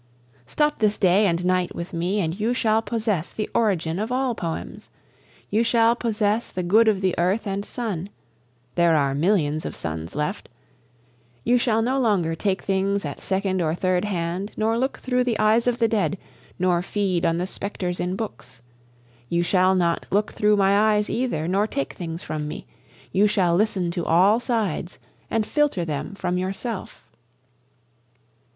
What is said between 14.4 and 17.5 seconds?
nor look through the eyes of the dead, nor feed on the